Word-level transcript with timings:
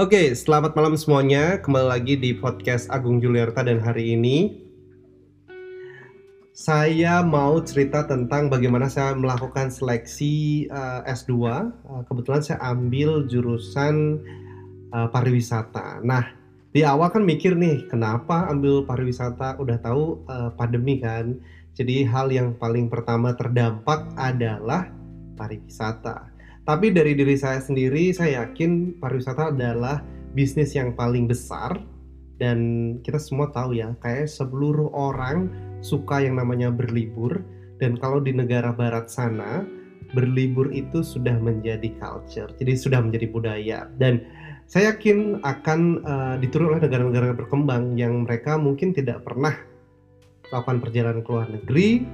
Oke, 0.00 0.32
selamat 0.32 0.72
malam 0.80 0.96
semuanya. 0.96 1.60
Kembali 1.60 1.92
lagi 1.92 2.16
di 2.16 2.32
podcast 2.32 2.88
Agung 2.88 3.20
Juliarta 3.20 3.60
dan 3.60 3.84
hari 3.84 4.16
ini 4.16 4.64
saya 6.56 7.20
mau 7.20 7.60
cerita 7.60 8.08
tentang 8.08 8.48
bagaimana 8.48 8.88
saya 8.88 9.12
melakukan 9.12 9.68
seleksi 9.68 10.64
uh, 10.72 11.04
S2. 11.04 11.36
Uh, 11.84 12.00
kebetulan 12.08 12.40
saya 12.40 12.64
ambil 12.64 13.28
jurusan 13.28 14.24
uh, 14.88 15.12
pariwisata. 15.12 16.00
Nah, 16.00 16.32
di 16.72 16.80
awal 16.80 17.12
kan 17.12 17.20
mikir 17.20 17.52
nih, 17.52 17.84
kenapa 17.92 18.48
ambil 18.48 18.88
pariwisata? 18.88 19.60
Udah 19.60 19.84
tahu 19.84 20.24
uh, 20.32 20.48
pandemi 20.56 20.96
kan. 21.04 21.36
Jadi 21.76 22.08
hal 22.08 22.32
yang 22.32 22.56
paling 22.56 22.88
pertama 22.88 23.36
terdampak 23.36 24.08
adalah 24.16 24.88
pariwisata. 25.36 26.29
Tapi 26.70 26.94
dari 26.94 27.18
diri 27.18 27.34
saya 27.34 27.58
sendiri, 27.58 28.14
saya 28.14 28.46
yakin 28.46 29.02
pariwisata 29.02 29.50
adalah 29.50 30.06
bisnis 30.38 30.70
yang 30.78 30.94
paling 30.94 31.26
besar. 31.26 31.82
Dan 32.38 32.58
kita 33.02 33.18
semua 33.18 33.50
tahu 33.50 33.74
ya, 33.74 33.90
kayak 33.98 34.30
seluruh 34.30 34.86
orang 34.94 35.50
suka 35.82 36.22
yang 36.22 36.38
namanya 36.38 36.70
berlibur. 36.70 37.42
Dan 37.82 37.98
kalau 37.98 38.22
di 38.22 38.30
negara 38.30 38.70
barat 38.70 39.10
sana 39.10 39.66
berlibur 40.14 40.70
itu 40.70 41.02
sudah 41.02 41.42
menjadi 41.42 41.90
culture, 41.98 42.54
jadi 42.54 42.78
sudah 42.78 43.02
menjadi 43.02 43.26
budaya. 43.34 43.90
Dan 43.98 44.22
saya 44.70 44.94
yakin 44.94 45.42
akan 45.42 46.06
uh, 46.06 46.38
oleh 46.38 46.78
negara-negara 46.86 47.34
berkembang 47.34 47.98
yang 47.98 48.22
mereka 48.30 48.54
mungkin 48.54 48.94
tidak 48.94 49.26
pernah 49.26 49.58
melakukan 50.54 50.78
perjalanan 50.78 51.26
ke 51.26 51.30
luar 51.34 51.50
negeri. 51.50 52.06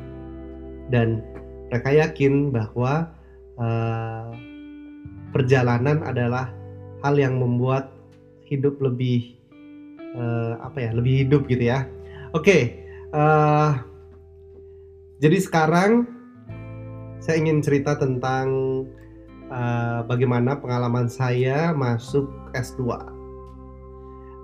Dan 0.88 1.20
mereka 1.68 1.92
yakin 1.92 2.56
bahwa 2.56 3.12
uh, 3.60 4.32
perjalanan 5.32 6.00
adalah 6.04 6.52
hal 7.04 7.16
yang 7.16 7.36
membuat 7.36 7.92
hidup 8.46 8.78
lebih 8.80 9.36
uh, 10.16 10.60
apa 10.62 10.88
ya 10.88 10.90
lebih 10.96 11.26
hidup 11.26 11.42
gitu 11.50 11.68
ya. 11.68 11.84
Oke 12.32 12.42
okay, 12.44 12.62
uh, 13.12 13.80
jadi 15.18 15.38
sekarang 15.40 16.04
saya 17.20 17.40
ingin 17.40 17.64
cerita 17.64 17.96
tentang 17.96 18.48
uh, 19.48 20.04
bagaimana 20.04 20.60
pengalaman 20.60 21.08
saya 21.08 21.72
masuk 21.72 22.28
S2 22.52 23.16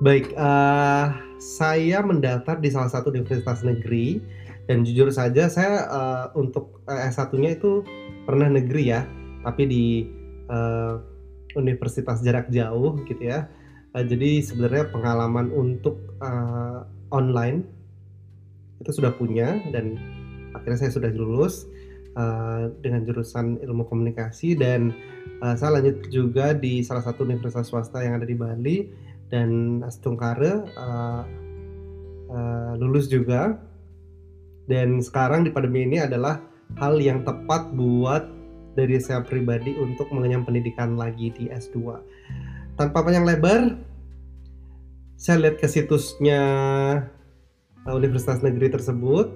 baik 0.02 0.34
uh, 0.34 1.14
saya 1.38 2.02
mendaftar 2.02 2.58
di 2.58 2.74
salah 2.74 2.90
satu 2.90 3.14
universitas 3.14 3.62
negeri 3.62 4.18
dan 4.66 4.82
jujur 4.82 5.10
saja 5.14 5.46
saya 5.46 5.86
uh, 5.86 6.26
untuk 6.34 6.82
S1-nya 6.90 7.54
itu 7.58 7.86
pernah 8.24 8.48
negeri 8.48 8.82
ya 8.90 9.02
tapi 9.42 9.62
di 9.66 9.84
uh, 10.48 10.98
universitas 11.58 12.22
jarak 12.22 12.48
jauh 12.48 12.96
gitu 13.04 13.22
ya. 13.28 13.50
Uh, 13.92 14.04
jadi 14.06 14.40
sebenarnya 14.40 14.88
pengalaman 14.94 15.52
untuk 15.52 15.98
uh, 16.22 16.86
online 17.12 17.66
itu 18.80 18.90
sudah 18.98 19.14
punya 19.14 19.62
dan 19.70 20.00
akhirnya 20.56 20.86
saya 20.86 20.92
sudah 20.94 21.10
lulus 21.14 21.68
uh, 22.18 22.72
dengan 22.82 23.06
jurusan 23.06 23.60
ilmu 23.62 23.86
komunikasi 23.86 24.58
dan 24.58 24.90
uh, 25.44 25.54
saya 25.54 25.78
lanjut 25.78 26.08
juga 26.10 26.56
di 26.56 26.82
salah 26.82 27.04
satu 27.04 27.22
universitas 27.22 27.70
swasta 27.70 28.02
yang 28.02 28.18
ada 28.18 28.26
di 28.26 28.34
Bali 28.34 28.90
dan 29.30 29.80
Astungkare 29.86 30.66
uh, 30.76 31.22
uh, 32.32 32.72
lulus 32.76 33.06
juga 33.06 33.56
dan 34.66 34.98
sekarang 34.98 35.46
di 35.46 35.50
pandemi 35.54 35.86
ini 35.86 36.02
adalah 36.02 36.51
hal 36.78 37.00
yang 37.00 37.24
tepat 37.26 37.72
buat 37.74 38.28
dari 38.72 38.96
saya 39.00 39.20
pribadi 39.20 39.76
untuk 39.76 40.08
mengenyam 40.12 40.44
pendidikan 40.48 40.96
lagi 40.96 41.32
di 41.36 41.48
S2. 41.52 42.00
Tanpa 42.80 43.04
panjang 43.04 43.28
lebar, 43.28 43.76
saya 45.20 45.44
lihat 45.44 45.60
ke 45.60 45.68
situsnya 45.68 46.42
uh, 47.84 47.94
universitas 47.94 48.40
negeri 48.40 48.72
tersebut. 48.72 49.28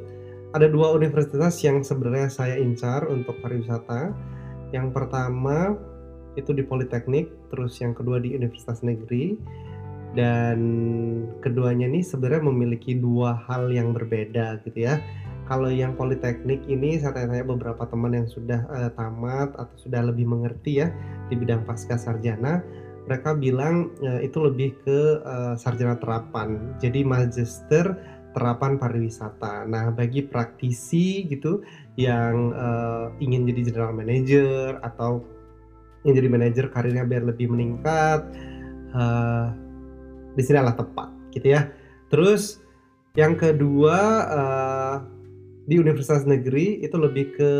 Ada 0.56 0.72
dua 0.72 0.96
universitas 0.96 1.60
yang 1.60 1.84
sebenarnya 1.84 2.32
saya 2.32 2.56
incar 2.56 3.04
untuk 3.12 3.36
pariwisata. 3.44 4.16
Yang 4.72 4.88
pertama 4.96 5.76
itu 6.40 6.56
di 6.56 6.64
Politeknik, 6.64 7.28
terus 7.52 7.76
yang 7.80 7.92
kedua 7.92 8.18
di 8.24 8.32
Universitas 8.32 8.80
Negeri. 8.80 9.36
Dan 10.16 10.58
keduanya 11.44 11.92
ini 11.92 12.00
sebenarnya 12.00 12.48
memiliki 12.48 12.96
dua 12.96 13.36
hal 13.36 13.68
yang 13.68 13.92
berbeda 13.92 14.64
gitu 14.64 14.88
ya 14.88 14.96
kalau 15.46 15.70
yang 15.70 15.94
politeknik 15.94 16.66
ini 16.66 16.98
saya 16.98 17.14
tanya-tanya 17.14 17.46
beberapa 17.46 17.82
teman 17.86 18.12
yang 18.14 18.28
sudah 18.28 18.66
uh, 18.66 18.90
tamat 18.98 19.54
atau 19.54 19.76
sudah 19.78 20.02
lebih 20.02 20.26
mengerti 20.26 20.82
ya 20.82 20.90
di 21.30 21.38
bidang 21.38 21.62
pasca 21.62 21.94
sarjana 21.94 22.62
mereka 23.06 23.38
bilang 23.38 23.94
uh, 24.02 24.18
itu 24.18 24.42
lebih 24.42 24.74
ke 24.82 25.22
uh, 25.22 25.54
sarjana 25.54 25.94
terapan. 25.96 26.74
Jadi 26.82 27.06
magister 27.06 27.94
terapan 28.34 28.76
pariwisata. 28.76 29.64
Nah 29.64 29.94
bagi 29.94 30.26
praktisi 30.26 31.24
gitu 31.30 31.62
yang 31.96 32.52
uh, 32.52 33.08
ingin 33.22 33.48
jadi 33.48 33.72
general 33.72 33.94
manager 33.96 34.76
atau 34.82 35.24
ingin 36.04 36.20
jadi 36.20 36.28
manajer 36.28 36.64
karirnya 36.68 37.06
biar 37.06 37.24
lebih 37.24 37.48
meningkat 37.48 38.26
uh, 38.92 39.54
di 40.36 40.42
sini 40.44 40.60
adalah 40.60 40.76
tepat 40.76 41.08
gitu 41.32 41.54
ya. 41.54 41.70
Terus 42.12 42.60
yang 43.16 43.38
kedua 43.40 43.96
uh, 44.28 44.65
di 45.66 45.74
universitas 45.82 46.22
negeri 46.22 46.80
itu 46.80 46.94
lebih 46.94 47.34
ke 47.34 47.52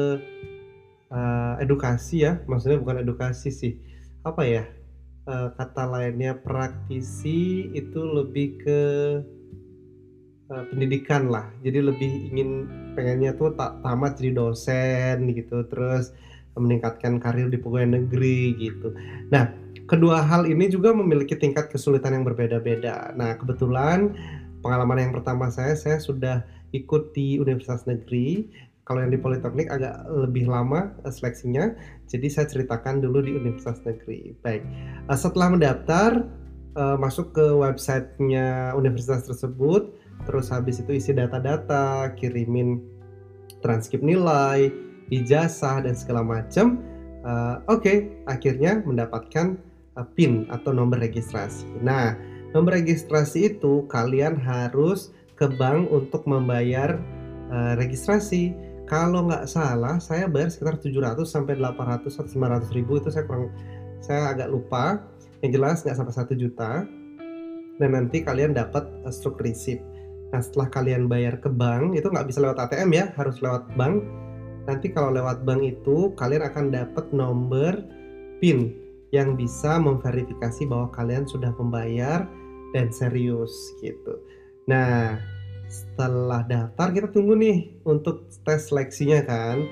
uh, 1.11 1.55
edukasi 1.59 2.22
ya 2.22 2.39
maksudnya 2.47 2.78
bukan 2.78 3.03
edukasi 3.03 3.50
sih. 3.50 3.75
Apa 4.22 4.47
ya? 4.47 4.65
Uh, 5.27 5.50
kata 5.59 5.91
lainnya 5.91 6.39
praktisi 6.39 7.66
itu 7.75 7.99
lebih 7.99 8.62
ke 8.62 8.81
uh, 10.55 10.65
pendidikan 10.71 11.27
lah. 11.27 11.50
Jadi 11.66 11.83
lebih 11.83 12.31
ingin 12.31 12.71
pengennya 12.95 13.34
tuh 13.34 13.50
tak 13.59 13.83
tamat 13.83 14.22
jadi 14.22 14.39
dosen 14.39 15.34
gitu 15.34 15.66
terus 15.66 16.15
meningkatkan 16.56 17.19
karir 17.19 17.50
di 17.50 17.59
pegawai 17.59 18.00
negeri 18.00 18.55
gitu. 18.56 18.95
Nah 19.34 19.50
kedua 19.91 20.22
hal 20.22 20.47
ini 20.47 20.71
juga 20.71 20.95
memiliki 20.95 21.34
tingkat 21.34 21.75
kesulitan 21.75 22.15
yang 22.15 22.25
berbeda-beda. 22.25 23.12
Nah 23.19 23.34
kebetulan 23.34 24.15
pengalaman 24.62 25.11
yang 25.11 25.12
pertama 25.12 25.50
saya 25.53 25.75
saya 25.75 25.99
sudah 25.99 26.47
ikut 26.77 27.17
di 27.17 27.41
universitas 27.41 27.89
negeri. 27.89 28.47
Kalau 28.87 29.03
yang 29.03 29.11
di 29.11 29.19
politeknik 29.19 29.67
agak 29.67 30.07
lebih 30.07 30.47
lama 30.47 30.95
uh, 31.03 31.11
seleksinya. 31.11 31.75
Jadi 32.07 32.31
saya 32.31 32.47
ceritakan 32.47 33.03
dulu 33.03 33.19
di 33.19 33.35
universitas 33.35 33.83
negeri. 33.83 34.37
Baik 34.45 34.63
uh, 35.11 35.19
setelah 35.19 35.51
mendaftar 35.51 36.23
uh, 36.79 36.95
masuk 36.95 37.35
ke 37.35 37.47
websitenya 37.51 38.77
universitas 38.79 39.27
tersebut. 39.27 39.91
Terus 40.25 40.49
habis 40.55 40.81
itu 40.81 40.97
isi 40.97 41.13
data-data 41.13 42.15
kirimin 42.17 42.81
transkrip 43.61 44.01
nilai 44.01 44.71
ijazah 45.13 45.85
dan 45.85 45.95
segala 45.95 46.25
macam 46.25 46.83
oke 47.67 47.85
okay, 47.85 48.11
akhirnya 48.27 48.83
mendapatkan 48.83 49.61
PIN 50.17 50.49
atau 50.51 50.73
nomor 50.73 50.99
registrasi. 50.99 51.69
Nah 51.85 52.17
nomor 52.57 52.81
registrasi 52.81 53.55
itu 53.55 53.85
kalian 53.93 54.41
harus 54.41 55.13
ke 55.37 55.47
bank 55.61 55.93
untuk 55.93 56.25
membayar 56.25 56.97
uh, 57.53 57.77
registrasi. 57.77 58.57
Kalau 58.87 59.27
nggak 59.27 59.51
salah, 59.51 59.99
saya 59.99 60.31
bayar 60.31 60.49
sekitar 60.49 60.79
700 60.79 61.27
sampai 61.27 61.59
800 61.59 62.07
atau 62.07 62.31
900 62.31 62.71
ribu 62.71 63.03
itu 63.03 63.11
saya 63.11 63.27
kurang, 63.27 63.51
saya 64.01 64.33
agak 64.33 64.49
lupa. 64.51 65.05
Yang 65.45 65.51
jelas 65.61 65.77
nggak 65.85 65.97
sampai 66.01 66.15
satu 66.15 66.33
juta. 66.35 66.87
Dan 67.77 67.93
nanti 67.93 68.25
kalian 68.25 68.57
dapat 68.57 68.89
uh, 69.05 69.13
struk 69.13 69.43
receipt. 69.45 69.83
Nah 70.33 70.41
setelah 70.43 70.73
kalian 70.73 71.07
bayar 71.07 71.39
ke 71.39 71.47
bank 71.53 71.95
itu 71.95 72.09
nggak 72.09 72.27
bisa 72.27 72.41
lewat 72.43 72.59
ATM 72.67 72.91
ya, 72.97 73.05
harus 73.15 73.39
lewat 73.45 73.69
bank. 73.77 74.03
Nanti 74.66 74.91
kalau 74.91 75.15
lewat 75.15 75.47
bank 75.47 75.63
itu 75.63 76.10
kalian 76.19 76.43
akan 76.43 76.75
dapat 76.75 77.07
nomor 77.15 77.78
PIN 78.43 78.75
yang 79.15 79.39
bisa 79.39 79.78
memverifikasi 79.78 80.66
bahwa 80.66 80.91
kalian 80.91 81.25
sudah 81.25 81.55
membayar 81.55 82.27
dan 82.75 82.91
serius 82.91 83.55
gitu. 83.78 84.19
Nah, 84.66 85.15
setelah 85.66 86.47
daftar 86.47 86.95
kita 86.95 87.09
tunggu 87.10 87.34
nih 87.34 87.83
untuk 87.83 88.27
tes 88.47 88.71
seleksinya 88.71 89.22
kan. 89.27 89.66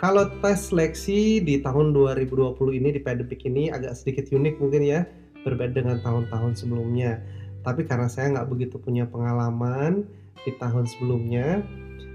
Kalau 0.00 0.32
tes 0.40 0.72
seleksi 0.72 1.44
di 1.44 1.60
tahun 1.60 1.92
2020 1.92 2.56
ini 2.80 2.88
di 2.96 3.00
pandemic 3.04 3.44
ini 3.44 3.68
agak 3.68 3.92
sedikit 3.96 4.32
unik 4.32 4.56
mungkin 4.56 4.80
ya, 4.80 5.04
berbeda 5.44 5.76
dengan 5.76 6.00
tahun-tahun 6.00 6.56
sebelumnya. 6.56 7.20
Tapi 7.60 7.84
karena 7.84 8.08
saya 8.08 8.32
nggak 8.32 8.48
begitu 8.48 8.80
punya 8.80 9.04
pengalaman 9.04 10.08
di 10.48 10.56
tahun 10.56 10.88
sebelumnya, 10.88 11.60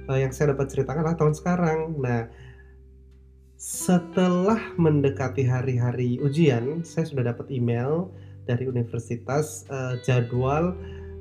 eh, 0.09 0.17
yang 0.17 0.33
saya 0.33 0.57
dapat 0.57 0.73
ceritakan 0.73 1.05
adalah 1.05 1.17
tahun 1.17 1.35
sekarang. 1.37 1.79
Nah, 2.01 2.25
setelah 3.55 4.59
mendekati 4.81 5.45
hari-hari 5.45 6.17
ujian, 6.21 6.81
saya 6.81 7.05
sudah 7.05 7.33
dapat 7.33 7.49
email 7.53 8.09
dari 8.45 8.69
universitas 8.69 9.65
uh, 9.73 9.97
jadwal 10.05 10.75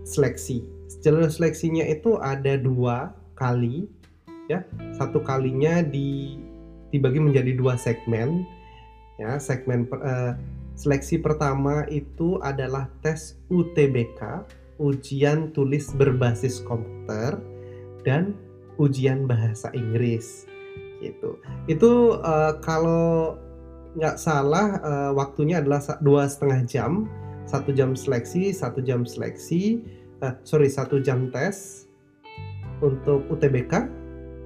seleksi. 0.04 0.73
Jalur 1.04 1.28
seleksinya 1.28 1.84
itu 1.84 2.16
ada 2.20 2.56
dua 2.56 3.12
kali, 3.36 3.88
ya. 4.48 4.64
Satu 4.96 5.20
kalinya 5.20 5.84
di 5.84 6.40
dibagi 6.94 7.18
menjadi 7.18 7.52
dua 7.56 7.76
segmen, 7.76 8.44
ya. 9.20 9.36
Segmen 9.36 9.84
per, 9.88 9.98
uh, 10.00 10.32
Seleksi 10.74 11.22
pertama 11.22 11.86
itu 11.86 12.42
adalah 12.42 12.90
tes 12.98 13.38
UTBK, 13.46 14.42
ujian 14.82 15.54
tulis 15.54 15.94
berbasis 15.94 16.58
komputer, 16.66 17.38
dan 18.02 18.34
ujian 18.82 19.30
bahasa 19.30 19.70
Inggris. 19.70 20.50
Gitu. 20.98 21.38
Itu 21.70 22.18
uh, 22.18 22.58
kalau 22.58 23.38
nggak 23.94 24.18
salah 24.18 24.82
uh, 24.82 25.10
waktunya 25.14 25.62
adalah 25.62 25.78
dua 26.02 26.26
setengah 26.26 26.66
jam, 26.66 27.06
satu 27.46 27.70
jam 27.70 27.94
seleksi, 27.94 28.50
satu 28.50 28.82
jam 28.82 29.06
seleksi, 29.06 29.78
uh, 30.24 30.32
sorry 30.48 30.72
satu 30.72 31.04
jam 31.04 31.28
tes 31.28 31.84
untuk 32.80 33.28
UTBK, 33.28 33.84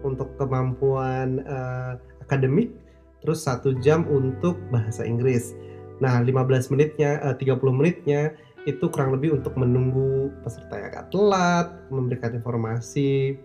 untuk 0.02 0.34
kemampuan 0.34 1.46
uh, 1.46 1.94
akademik, 2.26 2.74
terus 3.22 3.46
satu 3.46 3.78
jam 3.78 4.02
untuk 4.10 4.58
bahasa 4.74 5.06
Inggris. 5.06 5.54
Nah, 6.02 6.22
15 6.22 6.74
menitnya, 6.74 7.22
uh, 7.22 7.34
30 7.34 7.58
menitnya 7.70 8.34
itu 8.66 8.90
kurang 8.90 9.14
lebih 9.14 9.38
untuk 9.38 9.54
menunggu 9.56 10.34
peserta 10.44 10.76
yang 10.76 10.86
agak 10.92 11.06
telat, 11.14 11.66
memberikan 11.88 12.36
informasi, 12.36 13.38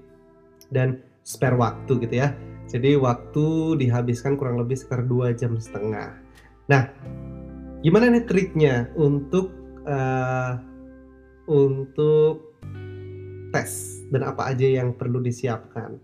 dan 0.73 0.99
spare 1.23 1.55
waktu 1.55 2.01
gitu 2.03 2.15
ya. 2.19 2.35
Jadi 2.67 2.97
waktu 2.99 3.77
dihabiskan 3.79 4.35
kurang 4.35 4.59
lebih 4.59 4.75
sekitar 4.75 5.05
dua 5.07 5.31
jam 5.31 5.55
setengah. 5.55 6.15
Nah, 6.67 6.91
gimana 7.83 8.11
nih 8.11 8.25
triknya 8.27 8.87
untuk 8.95 9.51
uh, 9.87 10.59
untuk 11.49 12.55
tes 13.53 14.01
dan 14.09 14.25
apa 14.25 14.51
aja 14.53 14.65
yang 14.65 14.95
perlu 14.97 15.21
disiapkan? 15.21 15.97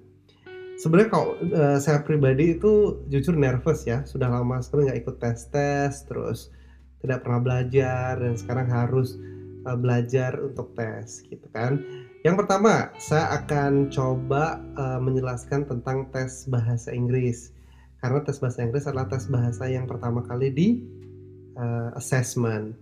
Sebenarnya 0.80 1.12
kalau 1.12 1.36
uh, 1.36 1.76
saya 1.84 2.08
pribadi 2.08 2.56
itu 2.56 3.04
jujur 3.12 3.36
nervous 3.36 3.84
ya, 3.84 4.08
sudah 4.08 4.32
lama 4.32 4.64
sekali 4.64 4.88
nggak 4.88 5.00
ikut 5.04 5.16
tes 5.20 5.40
tes, 5.52 5.92
terus 6.08 6.56
tidak 7.04 7.28
pernah 7.28 7.44
belajar 7.44 8.16
dan 8.16 8.40
sekarang 8.40 8.72
harus 8.72 9.20
uh, 9.68 9.76
belajar 9.76 10.40
untuk 10.40 10.72
tes 10.80 11.20
gitu 11.28 11.44
kan. 11.52 11.84
Yang 12.24 12.44
pertama, 12.44 12.96
saya 13.00 13.44
akan 13.44 13.92
coba 13.92 14.60
uh, 14.80 15.00
menjelaskan 15.04 15.68
tentang 15.68 16.08
tes 16.16 16.48
bahasa 16.48 16.96
Inggris. 16.96 17.52
Karena 18.00 18.24
tes 18.24 18.40
bahasa 18.40 18.64
Inggris 18.64 18.88
adalah 18.88 19.12
tes 19.12 19.28
bahasa 19.28 19.68
yang 19.68 19.84
pertama 19.84 20.24
kali 20.24 20.48
di 20.52 20.68
uh, 21.60 21.92
assessment. 22.00 22.76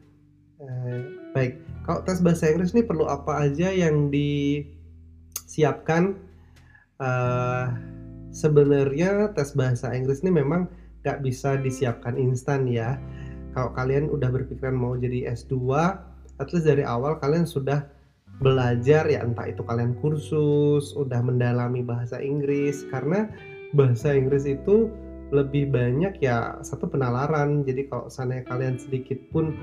Uh, 0.67 1.31
baik, 1.31 1.63
kalau 1.87 2.03
tes 2.03 2.19
bahasa 2.19 2.51
Inggris 2.51 2.75
ini 2.75 2.83
perlu 2.83 3.07
apa 3.07 3.47
aja 3.47 3.71
yang 3.71 4.11
disiapkan 4.11 6.19
uh, 6.99 7.71
sebenarnya 8.35 9.31
tes 9.31 9.55
bahasa 9.55 9.95
Inggris 9.95 10.19
ini 10.27 10.43
memang 10.43 10.67
gak 11.07 11.23
bisa 11.23 11.55
disiapkan 11.55 12.19
instan 12.19 12.67
ya. 12.67 12.99
Kalau 13.55 13.71
kalian 13.71 14.11
udah 14.11 14.27
berpikiran 14.27 14.75
mau 14.75 14.99
jadi 14.99 15.31
S2, 15.31 15.55
at 16.37 16.51
least 16.51 16.67
dari 16.67 16.83
awal 16.83 17.15
kalian 17.17 17.47
sudah 17.47 17.87
belajar 18.43 19.07
ya 19.09 19.23
entah 19.23 19.47
itu 19.49 19.63
kalian 19.63 19.95
kursus, 20.03 20.91
udah 20.93 21.23
mendalami 21.23 21.81
bahasa 21.81 22.19
Inggris 22.19 22.83
karena 22.91 23.31
bahasa 23.71 24.13
Inggris 24.13 24.43
itu 24.43 24.91
lebih 25.31 25.71
banyak 25.71 26.19
ya 26.21 26.59
satu 26.59 26.91
penalaran. 26.91 27.63
Jadi 27.63 27.87
kalau 27.87 28.11
sana 28.11 28.43
kalian 28.45 28.77
sedikit 28.77 29.17
pun 29.33 29.55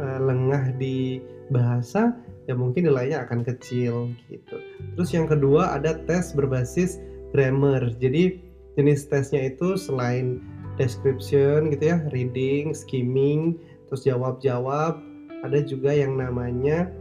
uh, 0.00 0.20
lengah 0.20 0.74
di 0.76 1.20
bahasa 1.50 2.14
ya 2.46 2.54
mungkin 2.54 2.86
nilainya 2.86 3.26
akan 3.26 3.42
kecil 3.42 4.10
gitu. 4.30 4.56
Terus 4.94 5.10
yang 5.14 5.26
kedua 5.26 5.74
ada 5.78 5.98
tes 6.06 6.34
berbasis 6.34 7.02
grammar. 7.34 7.94
Jadi 7.98 8.38
jenis 8.78 9.08
tesnya 9.10 9.50
itu 9.50 9.74
selain 9.74 10.42
description 10.76 11.72
gitu 11.72 11.96
ya, 11.96 11.98
reading, 12.12 12.76
skimming, 12.76 13.56
terus 13.88 14.04
jawab-jawab, 14.04 15.00
ada 15.42 15.58
juga 15.64 15.90
yang 15.96 16.20
namanya 16.20 16.92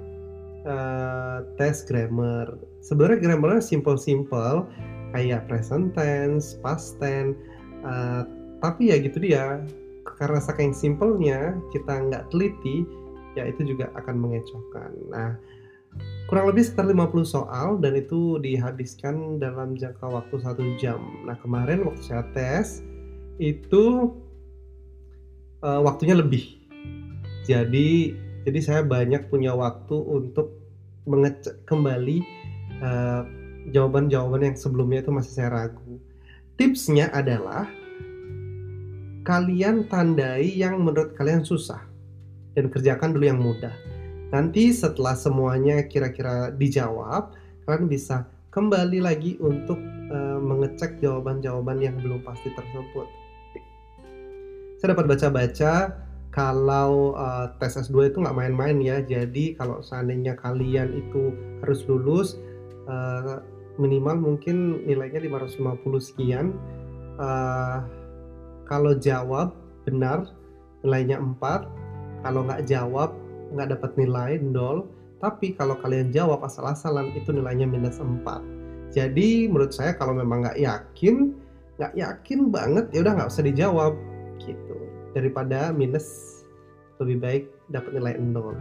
uh, 0.63 1.43
tes 1.59 1.83
grammar. 1.83 2.55
Sebenarnya 2.79 3.19
grammarnya 3.21 3.61
simple-simple 3.61 4.65
kayak 5.11 5.47
present 5.51 5.91
tense, 5.93 6.55
past 6.63 6.95
tense, 7.03 7.35
uh, 7.83 8.23
tapi 8.63 8.89
ya 8.89 8.97
gitu 9.03 9.19
dia 9.19 9.61
karena 10.15 10.39
saking 10.39 10.71
simpelnya 10.71 11.55
kita 11.75 12.07
nggak 12.07 12.31
teliti 12.31 12.87
ya 13.35 13.47
itu 13.47 13.67
juga 13.67 13.91
akan 13.99 14.15
mengecohkan. 14.15 14.91
Nah 15.11 15.35
kurang 16.27 16.51
lebih 16.51 16.65
sekitar 16.65 16.89
50 16.89 17.23
soal 17.27 17.67
dan 17.79 17.95
itu 17.95 18.41
dihabiskan 18.41 19.37
dalam 19.37 19.75
jangka 19.75 20.07
waktu 20.07 20.35
satu 20.41 20.63
jam. 20.79 20.99
Nah 21.27 21.35
kemarin 21.43 21.83
waktu 21.83 22.01
saya 22.01 22.23
tes 22.31 22.81
itu 23.37 24.15
uh, 25.61 25.81
waktunya 25.83 26.15
lebih. 26.15 26.59
Jadi 27.45 28.15
jadi 28.47 28.59
saya 28.63 28.81
banyak 28.81 29.27
punya 29.27 29.53
waktu 29.53 29.95
untuk 29.95 30.55
mengecek 31.05 31.65
kembali 31.69 32.23
uh, 32.81 33.21
jawaban-jawaban 33.69 34.53
yang 34.53 34.57
sebelumnya 34.57 35.05
itu 35.05 35.11
masih 35.13 35.33
saya 35.33 35.49
ragu. 35.53 35.97
Tipsnya 36.55 37.11
adalah 37.11 37.67
kalian 39.25 39.89
tandai 39.89 40.45
yang 40.45 40.79
menurut 40.79 41.17
kalian 41.17 41.41
susah 41.41 41.81
dan 42.53 42.69
kerjakan 42.71 43.11
dulu 43.11 43.25
yang 43.25 43.41
mudah 43.41 43.73
Nanti 44.35 44.75
setelah 44.75 45.13
semuanya 45.13 45.85
kira-kira 45.85 46.51
dijawab, 46.51 47.31
kalian 47.63 47.87
bisa 47.87 48.27
kembali 48.51 48.99
lagi 48.99 49.39
untuk 49.39 49.79
uh, 50.11 50.39
mengecek 50.43 50.99
jawaban-jawaban 50.99 51.79
yang 51.79 51.95
belum 52.03 52.19
pasti 52.25 52.49
tersebut. 52.51 53.07
Saya 54.81 54.91
dapat 54.91 55.07
baca-baca 55.07 55.73
kalau 56.35 57.15
uh, 57.15 57.53
tes 57.63 57.79
S2 57.79 58.11
itu 58.11 58.17
nggak 58.19 58.35
main-main 58.35 58.75
ya. 58.83 58.99
Jadi 58.99 59.55
kalau 59.55 59.79
seandainya 59.79 60.35
kalian 60.35 60.91
itu 60.91 61.31
harus 61.63 61.87
lulus 61.87 62.35
uh, 62.91 63.39
minimal 63.79 64.19
mungkin 64.19 64.83
nilainya 64.83 65.21
550 65.21 65.79
sekian. 66.01 66.51
Uh, 67.15 67.87
kalau 68.65 68.97
jawab 68.97 69.53
benar. 69.87 70.29
Nilainya 70.85 71.17
4. 71.17 71.41
Kalau 72.21 72.45
nggak 72.45 72.69
jawab 72.69 73.13
nggak 73.53 73.77
dapat 73.77 73.91
nilai 73.97 74.37
nol. 74.41 74.85
Tapi 75.17 75.57
kalau 75.57 75.79
kalian 75.81 76.13
jawab 76.13 76.45
asal-asalan 76.45 77.09
itu 77.17 77.33
nilainya 77.33 77.65
minus 77.65 77.97
4 77.97 78.55
jadi 78.95 79.51
menurut 79.51 79.75
saya 79.75 79.91
kalau 79.91 80.15
memang 80.15 80.47
nggak 80.47 80.55
yakin 80.55 81.35
nggak 81.75 81.93
yakin 81.99 82.39
banget 82.47 82.87
ya 82.95 83.03
udah 83.03 83.13
nggak 83.19 83.29
usah 83.31 83.43
dijawab. 83.43 83.93
Gitu. 84.39 84.77
Daripada 85.11 85.75
minus 85.75 86.07
lebih 87.03 87.19
baik 87.19 87.43
dapat 87.67 87.91
nilai 87.91 88.15
nol. 88.15 88.55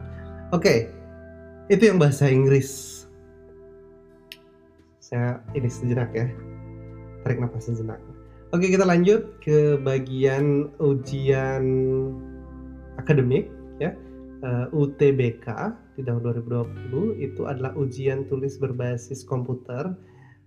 Oke. 0.50 0.90
Itu 1.70 1.86
yang 1.86 2.02
bahasa 2.02 2.26
Inggris. 2.26 3.06
Saya 4.98 5.38
ini 5.54 5.70
sejenak 5.70 6.10
ya. 6.12 6.26
Tarik 7.22 7.40
nafas 7.40 7.70
sejenak 7.70 8.02
oke 8.54 8.70
kita 8.70 8.86
lanjut 8.86 9.42
ke 9.42 9.74
bagian 9.82 10.70
ujian 10.78 11.66
akademik 13.02 13.50
ya 13.82 13.90
uh, 14.46 14.70
eh, 14.70 14.78
UTBK 14.78 15.46
di 15.98 16.02
tahun 16.06 16.22
2020 16.22 17.18
itu 17.18 17.42
adalah 17.50 17.74
ujian 17.74 18.26
tulis 18.30 18.58
berbasis 18.58 19.26
komputer. 19.26 19.94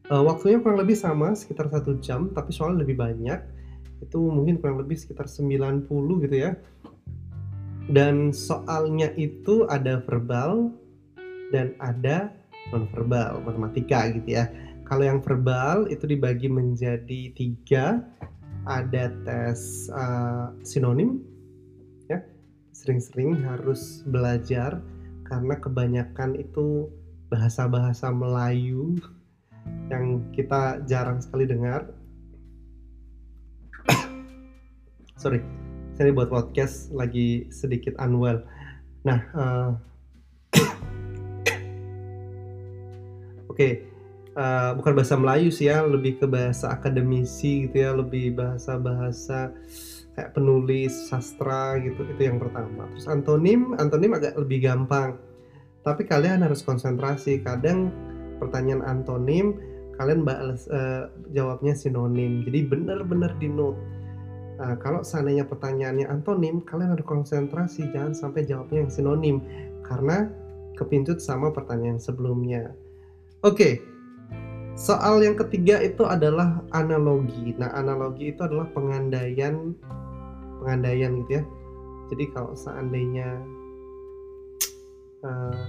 Uh, 0.07 0.23
waktunya 0.23 0.63
kurang 0.63 0.79
lebih 0.79 0.95
sama, 0.95 1.35
sekitar 1.35 1.67
satu 1.67 1.99
jam, 1.99 2.31
tapi 2.31 2.55
soalnya 2.55 2.87
lebih 2.87 2.95
banyak. 2.95 3.39
Itu 3.99 4.23
mungkin 4.23 4.59
kurang 4.63 4.79
lebih 4.79 4.95
sekitar 4.95 5.27
90 5.27 5.87
gitu 6.23 6.35
ya. 6.35 6.55
Dan 7.91 8.31
soalnya 8.35 9.11
itu 9.15 9.67
ada 9.67 9.99
verbal 10.03 10.71
dan 11.51 11.75
ada 11.79 12.31
non-verbal, 12.71 13.43
matematika 13.43 14.11
gitu 14.11 14.35
ya. 14.35 14.47
Kalau 14.87 15.03
yang 15.03 15.19
verbal 15.19 15.91
itu 15.91 16.07
dibagi 16.07 16.47
menjadi 16.47 17.35
tiga, 17.35 17.99
ada 18.63 19.11
tes 19.27 19.91
uh, 19.91 20.55
sinonim, 20.63 21.19
sering-sering 22.77 23.41
harus 23.41 24.05
belajar 24.05 24.77
karena 25.25 25.57
kebanyakan 25.57 26.37
itu 26.39 26.85
bahasa-bahasa 27.27 28.13
Melayu 28.13 28.95
yang 29.89 30.23
kita 30.31 30.79
jarang 30.85 31.17
sekali 31.19 31.49
dengar. 31.49 31.89
Sorry, 35.21 35.43
saya 35.97 36.13
buat 36.13 36.29
podcast 36.29 36.93
lagi 36.93 37.49
sedikit 37.49 37.97
unwell. 37.97 38.45
Nah, 39.03 39.19
uh, 39.33 39.69
oke, 43.49 43.57
okay. 43.57 43.96
Uh, 44.37 44.41
eh, 44.41 44.71
bukan 44.77 44.93
bahasa 44.93 45.17
Melayu 45.17 45.49
sih 45.49 45.67
ya, 45.67 45.81
lebih 45.81 46.21
ke 46.21 46.29
bahasa 46.29 46.69
akademisi 46.69 47.65
gitu 47.67 47.75
ya, 47.81 47.91
lebih 47.97 48.37
bahasa-bahasa 48.37 49.51
kayak 50.13 50.33
penulis 50.33 50.93
sastra 51.09 51.77
gitu 51.81 52.05
itu 52.05 52.21
yang 52.21 52.37
pertama. 52.37 52.89
Terus 52.93 53.05
antonim 53.09 53.73
antonim 53.77 54.13
agak 54.13 54.37
lebih 54.37 54.65
gampang. 54.65 55.17
Tapi 55.85 56.05
kalian 56.05 56.41
harus 56.41 56.65
konsentrasi. 56.65 57.41
Kadang 57.41 57.93
pertanyaan 58.41 58.81
antonim 58.85 59.57
kalian 59.97 60.25
balas 60.25 60.69
uh, 60.69 61.09
jawabnya 61.33 61.73
sinonim. 61.73 62.45
Jadi 62.45 62.65
benar-benar 62.65 63.33
di 63.41 63.49
note. 63.49 63.77
Nah, 64.57 64.73
kalau 64.81 65.05
seandainya 65.05 65.45
pertanyaannya 65.45 66.09
antonim, 66.09 66.65
kalian 66.65 66.97
harus 66.97 67.05
konsentrasi, 67.05 67.93
jangan 67.93 68.17
sampai 68.17 68.41
jawabnya 68.41 68.89
yang 68.89 68.93
sinonim. 68.93 69.37
Karena 69.85 70.25
kepincut 70.73 71.21
sama 71.21 71.53
pertanyaan 71.53 72.01
sebelumnya. 72.01 72.73
Oke, 73.45 73.96
soal 74.77 75.25
yang 75.25 75.33
ketiga 75.33 75.81
itu 75.81 76.05
adalah 76.05 76.61
analogi. 76.71 77.57
Nah, 77.57 77.73
analogi 77.73 78.31
itu 78.31 78.45
adalah 78.45 78.69
pengandaian, 78.71 79.73
pengandaian 80.61 81.25
gitu 81.25 81.41
ya. 81.41 81.43
Jadi 82.13 82.23
kalau 82.31 82.53
seandainya 82.53 83.41
uh, 85.25 85.65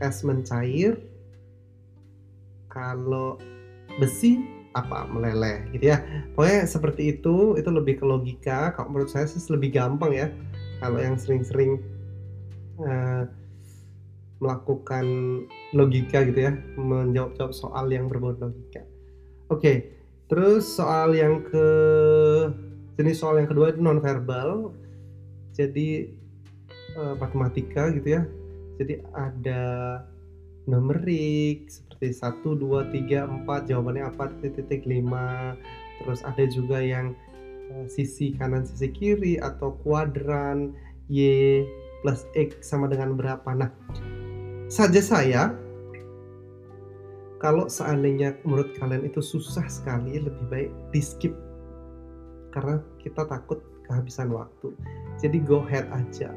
es 0.00 0.22
mencair, 0.22 0.96
kalau 2.70 3.36
besi 3.98 4.42
apa 4.74 5.06
meleleh 5.06 5.70
gitu 5.70 5.94
ya 5.94 6.02
pokoknya 6.34 6.66
seperti 6.66 7.14
itu 7.14 7.54
itu 7.54 7.70
lebih 7.70 8.02
ke 8.02 8.04
logika 8.04 8.74
kalau 8.74 8.90
menurut 8.90 9.06
saya 9.06 9.30
sih 9.30 9.38
lebih 9.54 9.70
gampang 9.70 10.10
ya 10.10 10.26
kalau 10.82 10.98
yang 10.98 11.14
sering-sering 11.14 11.78
uh, 12.82 13.30
melakukan 14.44 15.04
logika 15.72 16.20
gitu 16.28 16.44
ya 16.44 16.52
menjawab-jawab 16.76 17.56
soal 17.56 17.88
yang 17.88 18.12
berbau 18.12 18.36
logika. 18.36 18.84
Oke 19.48 19.96
terus 20.28 20.68
soal 20.68 21.16
yang 21.16 21.40
ke 21.44 21.66
jenis 22.96 23.20
soal 23.20 23.40
yang 23.40 23.48
kedua 23.48 23.72
itu 23.72 23.80
non 23.80 24.00
verbal 24.00 24.72
jadi 25.54 26.10
uh, 26.98 27.14
matematika 27.18 27.90
gitu 27.94 28.20
ya. 28.20 28.22
Jadi 28.74 29.06
ada 29.14 29.62
numerik 30.66 31.70
seperti 31.70 32.10
1, 32.10 32.42
2, 32.42 32.90
3, 32.90 33.46
4 33.46 33.70
jawabannya 33.70 34.04
apa 34.10 34.34
titik-titik 34.42 34.82
5 34.88 36.02
terus 36.02 36.20
ada 36.26 36.44
juga 36.50 36.82
yang 36.82 37.14
uh, 37.70 37.86
sisi 37.86 38.34
kanan 38.34 38.66
sisi 38.66 38.90
kiri 38.90 39.38
atau 39.38 39.78
kuadran 39.86 40.74
Y 41.06 41.62
plus 42.02 42.26
X 42.34 42.66
sama 42.66 42.90
dengan 42.90 43.14
berapa. 43.14 43.46
Nah 43.54 43.70
saja 44.74 44.98
saya 44.98 45.42
kalau 47.38 47.70
seandainya 47.70 48.34
menurut 48.42 48.74
kalian 48.74 49.06
itu 49.06 49.22
susah 49.22 49.70
sekali 49.70 50.18
lebih 50.18 50.44
baik 50.50 50.70
di 50.90 50.98
skip. 50.98 51.34
Karena 52.50 52.82
kita 52.98 53.22
takut 53.30 53.62
kehabisan 53.86 54.34
waktu. 54.34 54.74
Jadi 55.22 55.38
go 55.46 55.62
ahead 55.62 55.86
aja 55.94 56.34